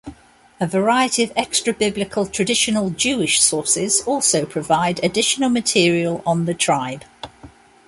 A 0.59 0.65
variety 0.65 1.21
of 1.21 1.31
extrabiblical 1.35 2.31
traditional 2.33 2.89
Jewish 2.89 3.39
sources 3.39 4.01
also 4.07 4.47
provide 4.47 4.99
additional 5.03 5.51
material 5.51 6.23
on 6.25 6.45
the 6.45 6.55
tribe. 6.55 7.03